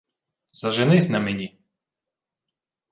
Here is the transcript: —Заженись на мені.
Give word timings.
—Заженись 0.51 1.09
на 1.09 1.19
мені. 1.19 1.59